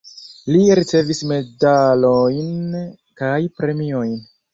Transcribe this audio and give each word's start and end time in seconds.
Li 0.53 0.59
ricevis 0.77 1.19
medalojn 1.31 2.55
kaj 3.21 3.35
premiojn. 3.61 4.17